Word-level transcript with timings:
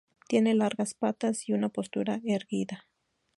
Tiene 0.27 0.55
largas 0.55 0.95
patas 0.95 1.47
y 1.47 1.53
una 1.53 1.69
postura 1.69 2.21
erguida. 2.25 2.87